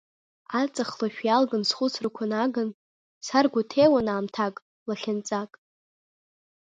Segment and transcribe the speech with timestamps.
[0.59, 2.69] Аҵх лашә иалган схәыцрақәа наган,
[3.25, 4.55] саргәаҭеиуан аамҭак,
[4.87, 5.51] лахьынҵак…